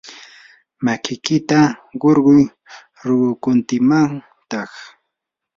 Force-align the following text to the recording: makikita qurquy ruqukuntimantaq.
makikita 0.85 1.59
qurquy 2.01 2.41
ruqukuntimantaq. 3.07 4.71